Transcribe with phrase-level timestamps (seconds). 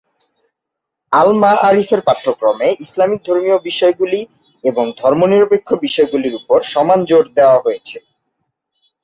[1.13, 4.21] আল-মাআরিফের পাঠ্যক্রমে ইসলামিক ধর্মীয় বিষয়গুলি
[4.63, 7.97] এবং ধর্মনিরপেক্ষ বিষয়গুলির উপর সমান জোর দেওয়া হয়েছে।